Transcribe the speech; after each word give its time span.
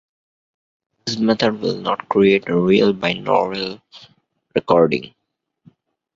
This 1.05 1.17
method 1.17 1.61
will 1.61 1.79
not 1.79 2.09
create 2.09 2.49
a 2.49 2.59
real 2.59 2.91
binaural 2.91 3.79
recording. 4.55 5.13